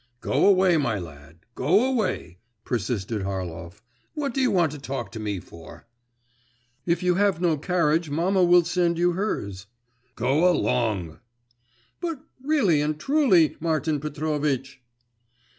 [0.19, 3.83] 'Go away, my lad, go away,' persisted Harlov.
[4.15, 5.85] 'What do you want to talk to me for?'
[6.87, 9.67] 'If you have no carriage, mamma will send you hers.'
[10.15, 11.19] 'Go along!'
[11.99, 14.81] 'But, really and truly, Martin Petrovitch!